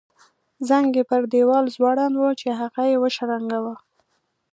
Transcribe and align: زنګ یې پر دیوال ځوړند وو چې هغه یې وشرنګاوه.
زنګ 0.67 0.89
یې 0.97 1.03
پر 1.09 1.21
دیوال 1.31 1.65
ځوړند 1.75 2.15
وو 2.17 2.29
چې 2.39 2.47
هغه 2.61 2.81
یې 2.91 2.97
وشرنګاوه. 3.03 3.75